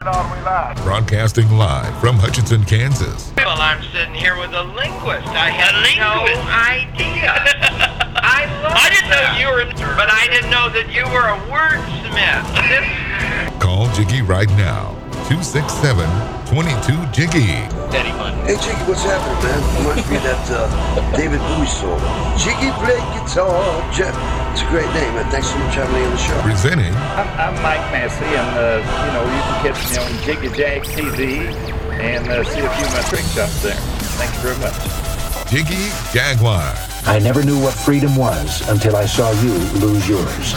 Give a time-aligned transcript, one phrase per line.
[0.00, 3.32] Broadcasting live from Hutchinson, Kansas.
[3.36, 5.26] Well, I'm sitting here with a linguist.
[5.34, 7.34] I had no idea.
[8.14, 9.66] I love I didn't know you were,
[9.98, 12.46] but I didn't know that you were a wordsmith.
[13.60, 14.94] Call Jiggy right now.
[15.26, 16.06] 267
[16.46, 17.58] 22 Jiggy.
[17.90, 18.38] Daddy fun.
[18.46, 19.58] Hey Jiggy, what's happening, man?
[19.82, 20.62] Reminds me of that uh,
[21.18, 21.98] David Bowie song.
[22.38, 23.50] Jiggy play guitar.
[23.90, 24.14] Jeff,
[24.58, 25.30] it's a great name, man.
[25.30, 26.40] Thanks so much for having me on the show.
[26.42, 30.50] Presenting I'm, I'm Mike Massey, and uh, you know you can catch me on Jiggy
[30.56, 31.46] Jag TV
[32.00, 33.76] and uh, see a few of my trick shots there.
[34.18, 34.74] Thank you very much.
[35.48, 36.74] Jiggy Jaguar.
[37.06, 40.54] I never knew what freedom was until I saw you lose yours.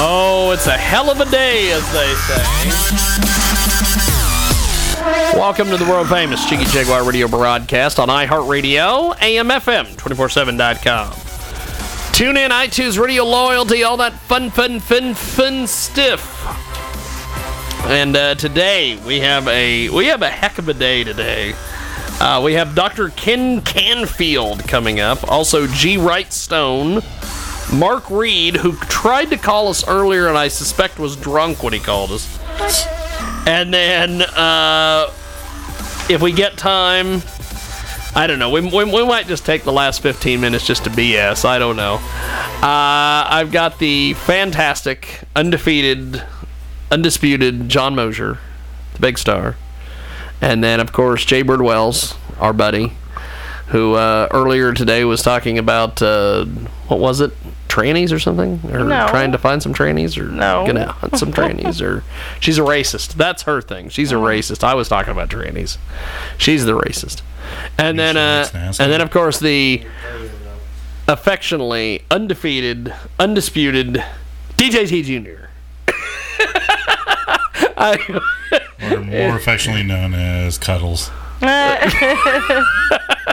[0.00, 2.42] Oh, it's a hell of a day, as they say.
[5.38, 11.21] Welcome to the world famous Jiggy Jaguar radio broadcast on iHeartRadio, AMFM, 247.com.
[12.22, 16.46] Tune in, iTunes, Radio Loyalty, all that fun, fun, fun, fun stuff.
[17.88, 21.52] And uh, today we have a we have a heck of a day today.
[22.20, 23.08] Uh, we have Dr.
[23.08, 25.28] Ken Canfield coming up.
[25.28, 25.96] Also, G.
[25.96, 27.02] Wrightstone.
[27.76, 31.80] Mark Reed, who tried to call us earlier and I suspect was drunk when he
[31.80, 32.86] called us.
[33.48, 35.10] And then, uh,
[36.08, 37.20] if we get time,
[38.14, 38.50] I don't know.
[38.50, 41.44] We, we, we might just take the last 15 minutes just to BS.
[41.46, 41.94] I don't know.
[41.94, 46.22] Uh, I've got the fantastic, undefeated,
[46.90, 48.38] undisputed John Mosier,
[48.92, 49.56] the big star.
[50.42, 52.92] And then, of course, Jay Bird Wells, our buddy,
[53.68, 56.44] who uh, earlier today was talking about, uh,
[56.88, 57.32] what was it?
[57.68, 58.60] Trannies or something?
[58.70, 59.06] Or No.
[59.08, 60.18] trying to find some trannies?
[60.18, 60.66] Or No.
[60.66, 61.80] gonna hunt some trannies?
[61.80, 62.04] Or
[62.40, 63.14] she's a racist.
[63.14, 63.88] That's her thing.
[63.88, 64.62] She's a racist.
[64.62, 65.78] I was talking about trannies.
[66.36, 67.22] She's the racist.
[67.78, 69.84] And then, uh, and then, of course, the
[71.08, 74.02] affectionately undefeated, undisputed
[74.56, 75.46] DJT Jr.
[77.76, 78.20] I,
[78.92, 81.10] or more affectionately known as Cuddles.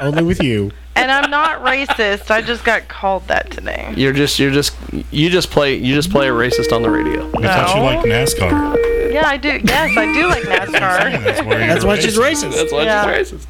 [0.02, 0.72] Only with you.
[0.96, 2.32] and I'm not racist.
[2.32, 3.94] I just got called that today.
[3.96, 4.76] you're just, you're just,
[5.12, 7.26] you just play, you just play a racist on the radio.
[7.38, 7.86] We thought you No.
[7.86, 8.99] liked NASCAR.
[9.22, 9.60] Yeah, I do.
[9.64, 10.72] Yes, I do like NASCAR.
[11.24, 12.56] That's why, That's why she's racist.
[12.56, 13.14] That's why Yeah.
[13.24, 13.46] she's racist.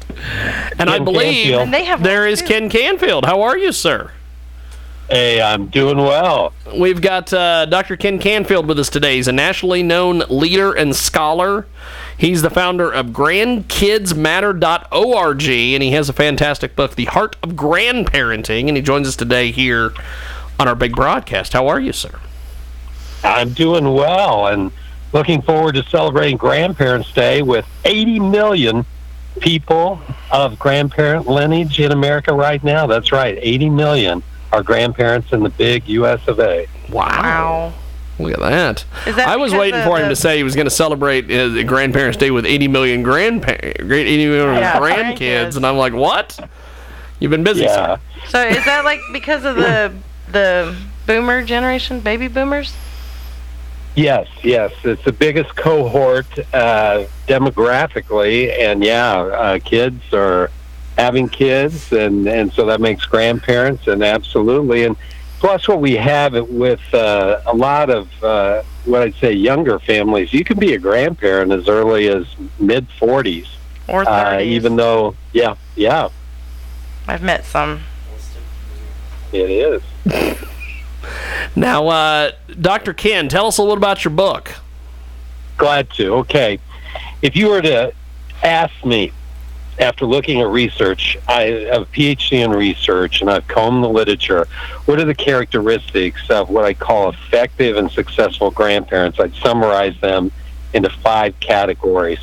[0.78, 2.46] And I believe And they have there one, is too.
[2.48, 3.24] Ken Canfield.
[3.24, 4.10] How are you, sir?
[5.08, 6.52] Hey, I'm doing well.
[6.76, 7.96] We've got uh, Dr.
[7.96, 9.16] Ken Canfield with us today.
[9.16, 11.66] He's a nationally known leader and scholar.
[12.16, 18.68] He's the founder of grandkidsmatter.org, and he has a fantastic book, The Heart of Grandparenting,
[18.68, 19.92] and he joins us today here
[20.60, 21.54] on our big broadcast.
[21.54, 22.20] How are you, sir?
[23.24, 24.70] I'm doing well and
[25.12, 28.84] looking forward to celebrating Grandparents' Day with 80 million
[29.40, 30.00] people
[30.30, 32.86] of grandparent lineage in America right now.
[32.86, 34.22] That's right, 80 million
[34.52, 36.26] are grandparents in the big U.S.
[36.28, 36.66] of A.
[36.90, 37.72] Wow.
[38.18, 38.84] Look at that.
[39.06, 40.70] Is that I was waiting of for him the- to say he was going to
[40.70, 45.56] celebrate uh, Grandparents' Day with 80 million grandpa- 80 million Yeah, grandkids, grandkids.
[45.56, 46.38] and I'm like, what?
[47.18, 47.96] You've been busy, Yeah.
[47.96, 48.00] sir.
[48.28, 49.92] So is that like because of the
[50.32, 50.76] the
[51.06, 52.72] boomer generation, baby boomers?
[53.96, 54.72] Yes, yes.
[54.84, 60.50] It's the biggest cohort uh, demographically, and yeah, uh, kids are
[60.96, 64.84] having kids, and, and so that makes grandparents, and absolutely.
[64.84, 64.96] And
[65.40, 69.78] plus, what we have it with uh, a lot of uh, what I'd say younger
[69.78, 72.26] families, you can be a grandparent as early as
[72.58, 73.48] mid 40s,
[73.88, 74.36] Or 30s?
[74.38, 76.08] uh, even though, yeah, yeah,
[77.08, 77.82] I've met some.
[79.32, 79.82] it is.
[81.56, 82.92] Now, uh, Dr.
[82.92, 84.54] Ken, tell us a little about your book.
[85.56, 86.14] Glad to.
[86.16, 86.58] Okay.
[87.22, 87.92] If you were to
[88.42, 89.12] ask me,
[89.78, 91.42] after looking at research, I
[91.72, 94.46] have a PhD in research and I've combed the literature.
[94.84, 99.18] What are the characteristics of what I call effective and successful grandparents?
[99.18, 100.30] I'd summarize them
[100.74, 102.20] into five categories.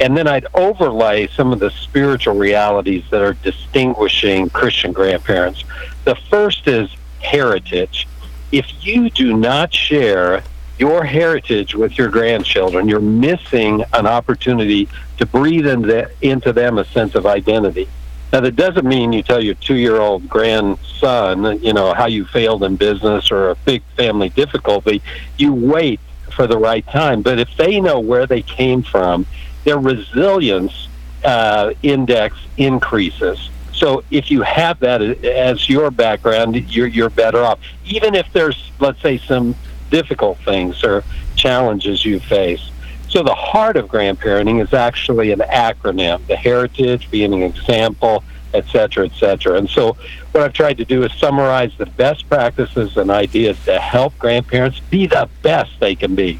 [0.00, 5.64] And then I'd overlay some of the spiritual realities that are distinguishing Christian grandparents.
[6.04, 6.90] The first is
[7.20, 8.08] heritage.
[8.52, 10.44] If you do not share
[10.78, 16.84] your heritage with your grandchildren, you're missing an opportunity to breathe into, into them a
[16.84, 17.88] sense of identity.
[18.30, 22.24] Now, that doesn't mean you tell your two year old grandson, you know, how you
[22.26, 25.02] failed in business or a big family difficulty.
[25.38, 26.00] You wait
[26.30, 27.22] for the right time.
[27.22, 29.26] But if they know where they came from,
[29.64, 30.88] their resilience
[31.24, 33.50] uh, index increases.
[33.82, 37.58] So if you have that as your background, you're you're better off.
[37.84, 39.56] Even if there's, let's say, some
[39.90, 41.02] difficult things or
[41.34, 42.70] challenges you face.
[43.08, 46.24] So the heart of grandparenting is actually an acronym.
[46.28, 48.22] The heritage being an example,
[48.54, 49.58] et cetera, et cetera.
[49.58, 49.96] And so
[50.30, 54.78] what I've tried to do is summarize the best practices and ideas to help grandparents
[54.78, 56.38] be the best they can be.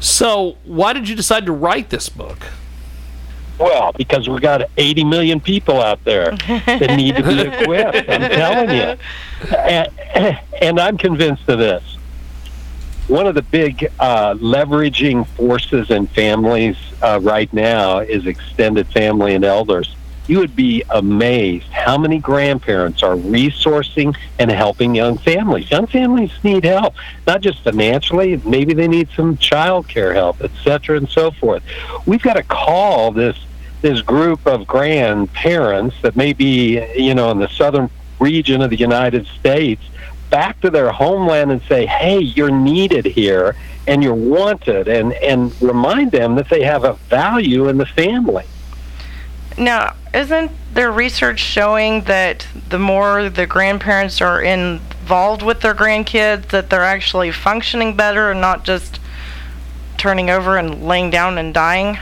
[0.00, 2.48] So why did you decide to write this book?
[3.58, 8.08] Well, because we've got 80 million people out there that need to be equipped.
[8.08, 9.56] I'm telling you.
[9.56, 11.82] And, and I'm convinced of this.
[13.08, 19.34] One of the big uh, leveraging forces in families uh, right now is extended family
[19.34, 19.96] and elders.
[20.28, 25.70] You would be amazed how many grandparents are resourcing and helping young families.
[25.70, 26.94] Young families need help,
[27.26, 31.62] not just financially, maybe they need some child care help, et cetera, and so forth.
[32.06, 33.36] We've got to call this
[33.80, 37.88] this group of grandparents that may be, you know, in the southern
[38.18, 39.82] region of the United States
[40.30, 43.54] back to their homeland and say, hey, you're needed here
[43.86, 48.44] and you're wanted, and, and remind them that they have a value in the family.
[49.58, 56.48] Now, isn't there research showing that the more the grandparents are involved with their grandkids,
[56.48, 59.00] that they're actually functioning better and not just
[59.96, 61.98] turning over and laying down and dying?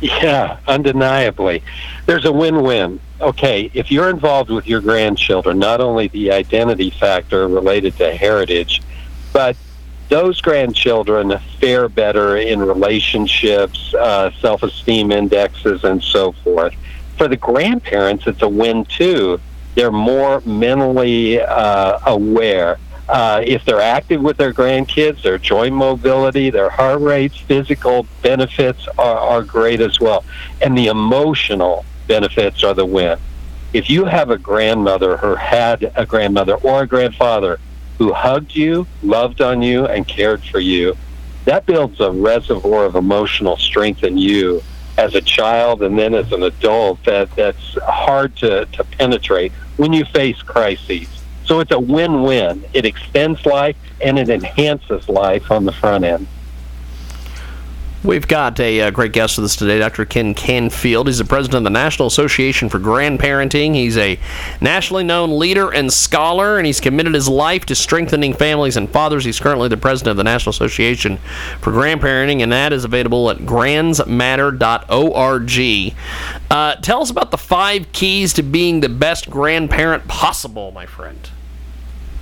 [0.00, 1.62] Yeah, undeniably.
[2.06, 3.00] There's a win win.
[3.20, 8.80] Okay, if you're involved with your grandchildren, not only the identity factor related to heritage,
[9.34, 9.56] but
[10.10, 16.74] those grandchildren fare better in relationships, uh, self esteem indexes, and so forth.
[17.16, 19.40] For the grandparents, it's a win too.
[19.76, 22.78] They're more mentally uh, aware
[23.08, 28.86] uh, if they're active with their grandkids, their joint mobility, their heart rates, physical benefits
[28.98, 30.24] are, are great as well.
[30.60, 33.18] And the emotional benefits are the win.
[33.72, 37.58] If you have a grandmother or had a grandmother or a grandfather
[38.00, 40.96] who hugged you, loved on you, and cared for you,
[41.44, 44.62] that builds a reservoir of emotional strength in you
[44.96, 49.92] as a child and then as an adult that, that's hard to, to penetrate when
[49.92, 51.08] you face crises.
[51.44, 52.64] So it's a win-win.
[52.72, 56.26] It extends life and it enhances life on the front end.
[58.02, 60.06] We've got a uh, great guest with us today, Dr.
[60.06, 61.06] Ken Canfield.
[61.06, 63.74] He's the president of the National Association for Grandparenting.
[63.74, 64.18] He's a
[64.58, 69.26] nationally known leader and scholar, and he's committed his life to strengthening families and fathers.
[69.26, 71.18] He's currently the president of the National Association
[71.60, 75.94] for Grandparenting, and that is available at grandsmatter.org.
[76.50, 81.28] Uh, tell us about the five keys to being the best grandparent possible, my friend.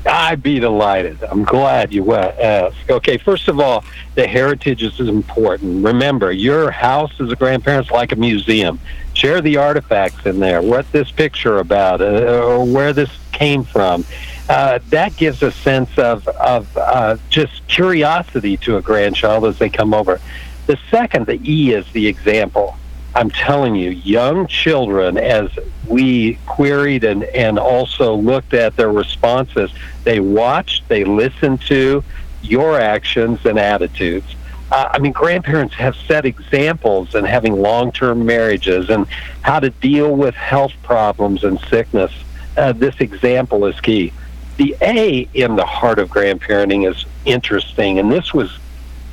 [0.07, 1.23] I'd be delighted.
[1.25, 2.77] I'm glad you asked.
[2.89, 3.85] Okay, first of all,
[4.15, 5.85] the heritage is important.
[5.85, 8.79] Remember, your house as a grandparent's like a museum.
[9.15, 10.63] Share the artifacts in there.
[10.63, 14.05] What this picture about, uh, or where this came from.
[14.49, 19.69] Uh, that gives a sense of of uh, just curiosity to a grandchild as they
[19.69, 20.21] come over.
[20.67, 22.77] The second, the E, is the example.
[23.15, 25.51] I'm telling you, young children, as
[25.87, 29.73] we queried and, and also looked at their responses,
[30.05, 32.05] they watched, they listened to
[32.43, 34.37] your actions and attitudes.
[34.71, 39.07] Uh, I mean, grandparents have set examples in having long term marriages and
[39.43, 42.13] how to deal with health problems and sickness.
[42.57, 44.13] Uh, this example is key.
[44.59, 48.59] The A in the heart of grandparenting is interesting, and this was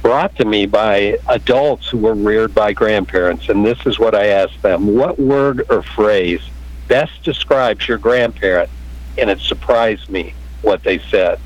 [0.06, 3.50] brought to me by adults who were reared by grandparents.
[3.50, 6.42] And this is what I asked them What word or phrase
[6.88, 8.70] best describes your grandparent?
[9.18, 11.40] And it surprised me what they said.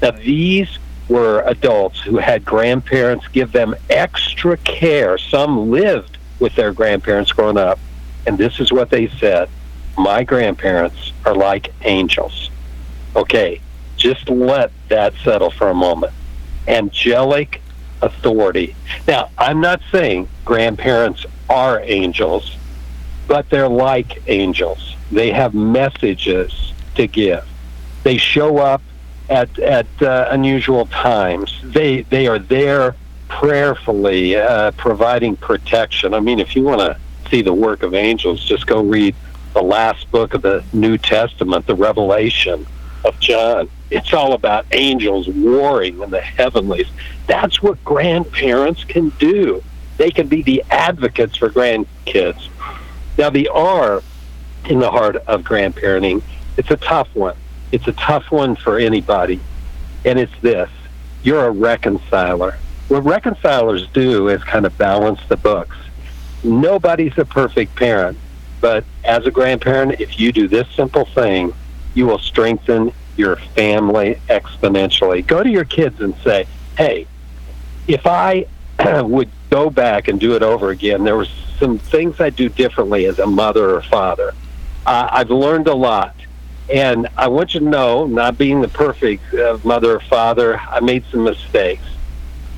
[0.00, 0.78] Now, these
[1.10, 5.18] were adults who had grandparents give them extra care.
[5.18, 7.78] Some lived with their grandparents growing up.
[8.26, 9.50] And this is what they said
[9.98, 12.48] My grandparents are like angels.
[13.14, 13.60] Okay,
[13.98, 16.14] just let that settle for a moment.
[16.66, 17.60] Angelic
[18.02, 18.74] authority.
[19.06, 22.56] Now, I'm not saying grandparents are angels,
[23.26, 24.96] but they're like angels.
[25.10, 27.46] They have messages to give.
[28.02, 28.82] They show up
[29.28, 31.60] at at uh, unusual times.
[31.64, 32.94] They they are there
[33.28, 36.14] prayerfully, uh, providing protection.
[36.14, 36.98] I mean, if you want to
[37.30, 39.14] see the work of angels, just go read
[39.52, 42.66] the last book of the New Testament, the Revelation
[43.04, 43.68] of John.
[43.90, 46.88] It's all about angels warring in the heavenlies.
[47.26, 49.62] That's what grandparents can do.
[49.96, 52.48] They can be the advocates for grandkids.
[53.16, 54.02] Now, the R
[54.68, 56.22] in the heart of grandparenting,
[56.56, 57.36] it's a tough one.
[57.72, 59.40] It's a tough one for anybody.
[60.04, 60.70] And it's this
[61.22, 62.56] you're a reconciler.
[62.88, 65.76] What reconcilers do is kind of balance the books.
[66.44, 68.16] Nobody's a perfect parent,
[68.60, 71.52] but as a grandparent, if you do this simple thing,
[71.94, 75.26] you will strengthen your family exponentially.
[75.26, 76.46] Go to your kids and say,
[76.76, 77.06] hey,
[77.86, 78.46] if I
[79.02, 83.06] would go back and do it over again, there were some things I'd do differently
[83.06, 84.34] as a mother or father.
[84.84, 86.14] Uh, I've learned a lot.
[86.72, 90.80] And I want you to know, not being the perfect uh, mother or father, I
[90.80, 91.84] made some mistakes.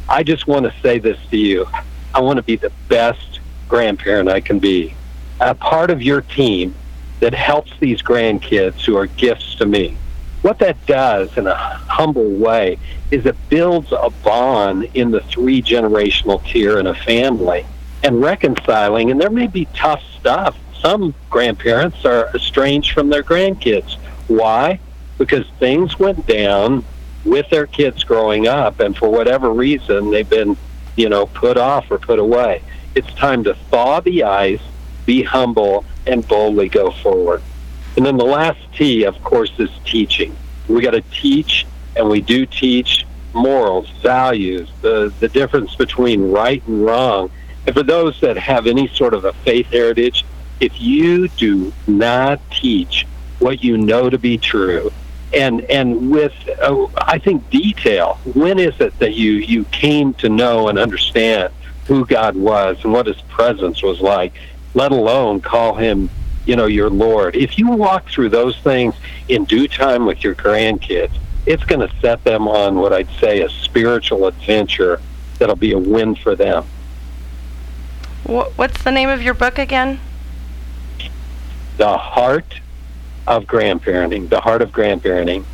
[0.08, 1.66] I just want to say this to you.
[2.14, 4.94] I want to be the best grandparent I can be.
[5.40, 6.74] A part of your team
[7.20, 9.96] that helps these grandkids who are gifts to me.
[10.42, 12.78] What that does in a humble way
[13.11, 17.66] is it builds a bond in the three generational tier in a family
[18.04, 19.11] and reconciling.
[19.11, 20.57] And there may be tough stuff.
[20.80, 23.97] Some grandparents are estranged from their grandkids.
[24.28, 24.78] Why?
[25.16, 26.85] Because things went down
[27.25, 30.57] with their kids growing up, and for whatever reason, they've been,
[30.97, 32.62] you know, put off or put away.
[32.95, 34.62] It's time to thaw the ice,
[35.04, 37.42] be humble, and boldly go forward.
[37.98, 40.36] And then the last T, of course, is teaching.
[40.68, 46.64] We got to teach, and we do teach morals, values, the, the difference between right
[46.68, 47.28] and wrong.
[47.66, 50.24] And for those that have any sort of a faith heritage,
[50.60, 53.04] if you do not teach
[53.40, 54.92] what you know to be true,
[55.34, 60.28] and and with uh, I think detail, when is it that you you came to
[60.28, 61.52] know and understand
[61.86, 64.34] who God was and what His presence was like,
[64.74, 66.08] let alone call Him,
[66.48, 67.36] you know, your Lord.
[67.36, 68.94] If you walk through those things
[69.28, 71.12] in due time with your grandkids,
[71.44, 74.98] it's going to set them on what I'd say a spiritual adventure
[75.38, 76.64] that'll be a win for them.
[78.24, 80.00] What's the name of your book again?
[81.76, 82.62] The Heart
[83.26, 84.30] of Grandparenting.
[84.30, 85.44] The Heart of Grandparenting.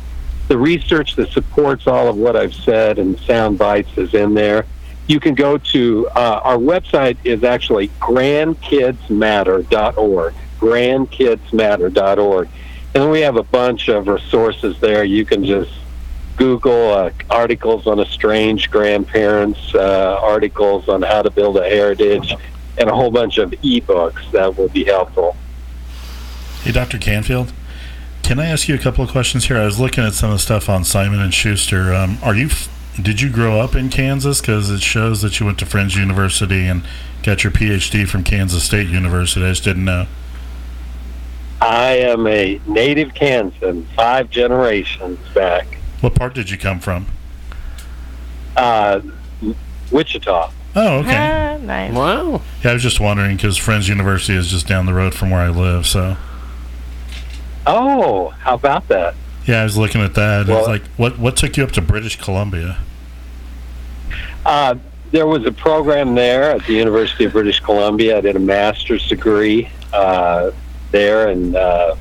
[0.47, 4.65] The research that supports all of what I've said and sound bites is in there.
[5.07, 10.33] You can go to uh, our website is actually grandkidsmatter.org.
[10.59, 12.49] Grandkidsmatter.org.
[12.93, 15.03] And we have a bunch of resources there.
[15.03, 15.71] You can just
[16.37, 22.33] Google uh, articles on estranged grandparents, uh, articles on how to build a heritage,
[22.77, 25.35] and a whole bunch of ebooks that will be helpful.
[26.63, 26.97] Hey, Dr.
[26.97, 27.53] Canfield,
[28.23, 29.57] can I ask you a couple of questions here?
[29.57, 31.93] I was looking at some of the stuff on Simon and Schuster.
[31.93, 32.49] Um, are you?
[32.99, 34.41] Did you grow up in Kansas?
[34.41, 36.83] Because it shows that you went to Friends University and
[37.23, 39.45] got your PhD from Kansas State University.
[39.45, 40.07] I just didn't know.
[41.61, 45.77] I am a native Kansan, five generations back.
[46.01, 47.07] What part did you come from?
[48.55, 49.01] Uh,
[49.91, 50.51] Wichita.
[50.75, 51.15] Oh, okay.
[51.15, 51.93] Ah, nice.
[51.93, 52.41] Wow.
[52.63, 55.39] Yeah, I was just wondering because Friends University is just down the road from where
[55.41, 55.87] I live.
[55.87, 56.17] So.
[57.65, 59.15] Oh, how about that?
[59.45, 60.47] Yeah, I was looking at that.
[60.47, 62.77] Well- it's like, what what took you up to British Columbia?
[64.45, 64.75] Uh,
[65.11, 68.17] there was a program there at the University of British Columbia.
[68.17, 70.51] I did a master's degree uh,
[70.95, 71.95] there and uh,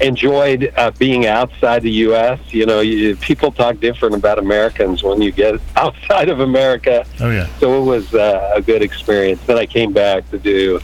[0.00, 2.38] enjoyed uh, being outside the U.S.
[2.50, 7.06] You know, you, people talk different about Americans when you get outside of America.
[7.20, 7.48] Oh yeah.
[7.58, 9.42] So it was uh, a good experience.
[9.46, 10.80] Then I came back to do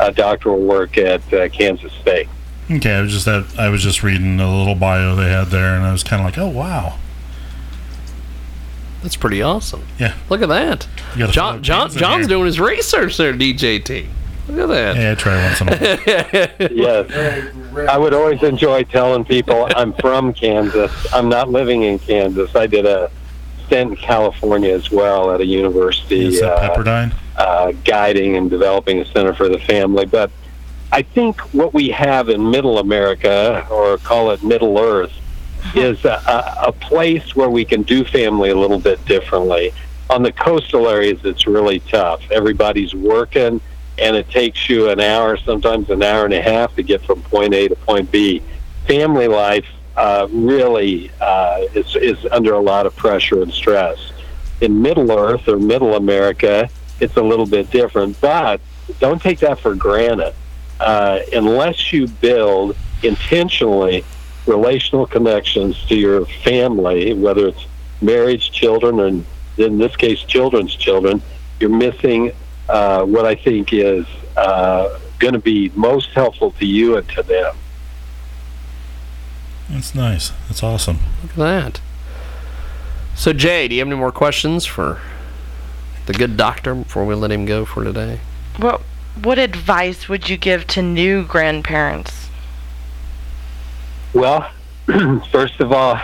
[0.00, 2.28] uh, doctoral work at uh, Kansas State.
[2.70, 5.74] Okay, I was just that I was just reading a little bio they had there,
[5.74, 6.98] and I was kind of like, oh wow.
[9.02, 9.84] That's pretty awesome.
[9.98, 10.14] Yeah.
[10.30, 10.88] Look at that.
[11.30, 12.26] John, John, John's here.
[12.26, 14.08] doing his research there, DJT.
[14.48, 14.96] Look at that.
[14.96, 16.68] Yeah, I try once in a while.
[16.70, 17.88] Yes.
[17.88, 20.92] I would always enjoy telling people I'm from Kansas.
[21.12, 22.54] I'm not living in Kansas.
[22.54, 23.10] I did a
[23.66, 27.14] stint in California as well at a university, Is that uh, Pepperdine?
[27.36, 30.04] uh, guiding and developing a center for the family.
[30.06, 30.30] But
[30.92, 35.12] I think what we have in Middle America, or call it Middle Earth,
[35.74, 39.72] is a, a, a place where we can do family a little bit differently.
[40.10, 42.20] On the coastal areas, it's really tough.
[42.30, 43.60] Everybody's working,
[43.98, 47.22] and it takes you an hour, sometimes an hour and a half, to get from
[47.22, 48.42] point A to point B.
[48.86, 54.12] Family life uh, really uh, is, is under a lot of pressure and stress.
[54.60, 56.68] In Middle Earth or Middle America,
[57.00, 58.60] it's a little bit different, but
[58.98, 60.34] don't take that for granted.
[60.80, 64.04] Uh, unless you build intentionally
[64.46, 67.66] relational connections to your family, whether it's
[68.00, 69.24] marriage, children, and
[69.56, 71.22] in this case, children's children,
[71.60, 72.32] you're missing
[72.68, 74.06] uh, what I think is
[74.36, 77.56] uh, going to be most helpful to you and to them.
[79.70, 80.32] That's nice.
[80.48, 80.98] That's awesome.
[81.22, 81.80] Look at that.
[83.14, 85.00] So, Jay, do you have any more questions for
[86.06, 88.20] the good doctor before we let him go for today?
[88.58, 88.82] What
[89.22, 92.28] what advice would you give to new grandparents?
[94.12, 94.50] Well,
[95.30, 95.96] first of all,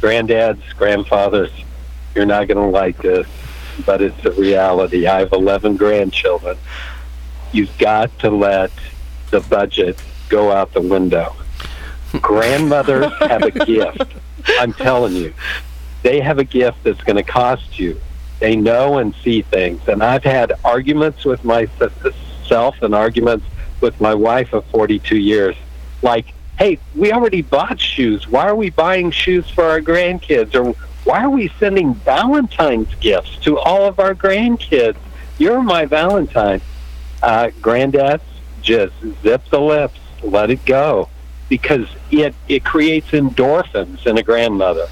[0.00, 1.52] granddads, grandfathers,
[2.14, 3.26] You're not going to like this,
[3.86, 5.06] but it's a reality.
[5.06, 6.56] I have 11 grandchildren.
[7.52, 8.70] You've got to let
[9.30, 9.98] the budget
[10.28, 11.34] go out the window.
[12.20, 14.14] Grandmothers have a gift.
[14.58, 15.32] I'm telling you,
[16.02, 18.00] they have a gift that's going to cost you.
[18.38, 19.86] They know and see things.
[19.86, 23.44] And I've had arguments with myself and arguments
[23.80, 25.56] with my wife of 42 years.
[26.02, 28.26] Like, hey, we already bought shoes.
[28.28, 30.54] Why are we buying shoes for our grandkids?
[30.54, 34.96] Or why are we sending Valentine's gifts to all of our grandkids?
[35.38, 36.60] You're my Valentine.
[37.22, 38.22] Uh, granddads,
[38.62, 38.92] just
[39.22, 41.08] zip the lips, let it go,
[41.48, 44.88] because it it creates endorphins in a grandmother.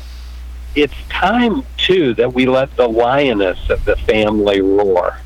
[0.75, 5.19] It's time too that we let the lioness of the family roar.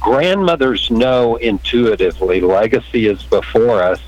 [0.00, 4.00] Grandmothers know intuitively legacy is before us,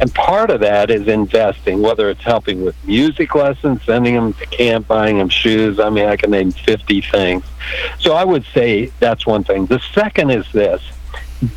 [0.00, 4.46] and part of that is investing, whether it's helping with music lessons, sending them to
[4.46, 5.78] camp, buying them shoes.
[5.78, 7.44] I mean, I can name 50 things.
[7.98, 9.66] So I would say that's one thing.
[9.66, 10.82] The second is this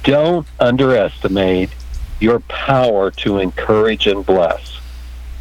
[0.03, 1.69] don't underestimate
[2.19, 4.79] your power to encourage and bless.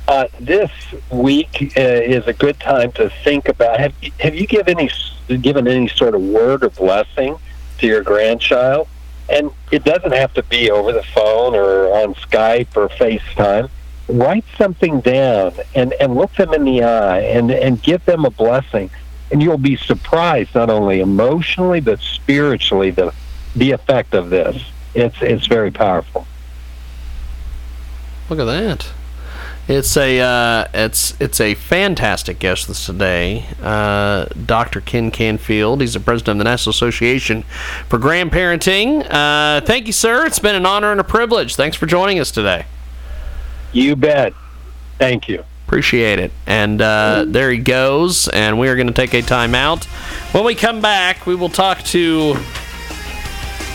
[0.06, 0.71] Uh, this
[1.11, 3.80] week uh, is a good time to think about.
[3.80, 4.90] Have, have you given any
[5.38, 7.37] given any sort of word or blessing
[7.78, 8.88] to your grandchild?
[9.28, 13.70] And it doesn't have to be over the phone or on Skype or FaceTime.
[14.08, 18.30] Write something down and, and look them in the eye and, and give them a
[18.30, 18.90] blessing.
[19.30, 23.14] And you'll be surprised not only emotionally but spiritually the
[23.54, 24.62] the effect of this.
[24.94, 26.26] It's it's very powerful.
[28.28, 28.92] Look at that.
[29.69, 34.81] It's a uh, it's it's a fantastic guest this today, uh, Dr.
[34.81, 35.81] Ken Canfield.
[35.81, 37.42] He's the president of the National Association
[37.88, 39.07] for Grandparenting.
[39.09, 40.26] Uh, thank you, sir.
[40.26, 41.54] It's been an honor and a privilege.
[41.54, 42.66] Thanks for joining us today.
[43.73, 44.35] You bet.
[44.99, 45.45] Thank you.
[45.66, 46.33] Appreciate it.
[46.47, 48.28] And uh, there he goes.
[48.28, 49.85] And we are going to take a time out.
[50.33, 52.35] When we come back, we will talk to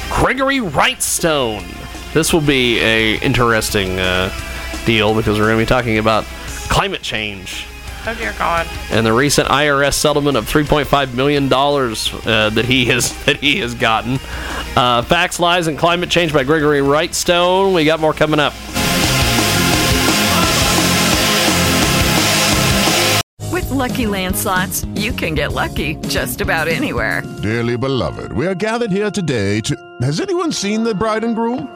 [0.10, 1.64] Gregory Wrightstone.
[2.14, 4.30] This will be a interesting uh,
[4.88, 6.24] deal because we're going to be talking about
[6.70, 7.68] climate change
[8.08, 8.66] Oh dear God.
[8.90, 13.60] and the recent IRS settlement of 3.5 million dollars uh, that he has that he
[13.60, 14.18] has gotten.
[14.78, 17.74] Uh, Facts, lies, and climate change by Gregory Wrightstone.
[17.76, 18.54] We got more coming up.
[23.52, 27.24] With Lucky Land slots, you can get lucky just about anywhere.
[27.42, 29.76] Dearly beloved, we are gathered here today to.
[30.02, 31.76] Has anyone seen the bride and groom?